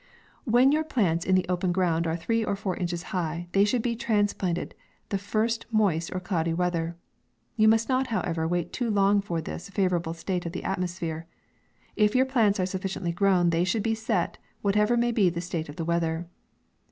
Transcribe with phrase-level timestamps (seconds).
[0.45, 3.83] When your plants in the open ground are three or four inches high, they should
[3.83, 4.73] be trans planted
[5.09, 6.97] the first moist or cloudy weather.
[7.55, 11.27] You must not, however, wait too long for this favourable state of the atmosphere.
[11.95, 15.69] If your plants are sufficiently grown, they should be set, whatever may be the state
[15.69, 16.27] of the weath er.